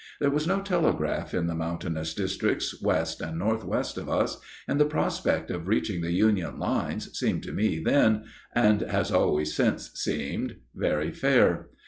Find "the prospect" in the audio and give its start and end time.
4.79-5.51